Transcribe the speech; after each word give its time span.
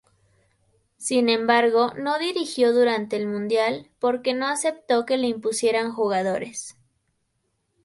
Sin 0.97 1.29
embargo 1.29 1.91
no 1.95 2.17
dirigió 2.17 2.73
durante 2.73 3.17
el 3.17 3.27
Mundial, 3.27 3.91
porque 3.99 4.33
no 4.33 4.47
aceptó 4.47 5.05
que 5.05 5.15
le 5.19 5.27
impusieran 5.27 5.93
jugadores. 5.93 6.75